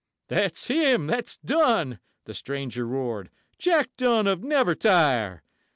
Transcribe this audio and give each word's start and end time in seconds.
'THAT'S 0.29 0.65
HIM! 0.65 1.05
THAT'S 1.05 1.37
DUNN!' 1.45 1.99
the 2.25 2.33
stranger 2.33 2.87
roared, 2.87 3.29
'Jack 3.59 3.89
Dunn 3.97 4.25
of 4.25 4.43
Nevertire! 4.43 5.43